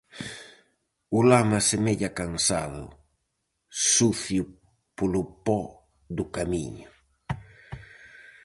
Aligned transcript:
O 1.17 1.19
lama 1.31 1.59
semella 1.69 2.09
cansado, 2.19 2.83
sucio 3.93 4.43
polo 4.97 5.23
po 5.45 5.59
do 6.17 6.23
camiño. 6.35 6.89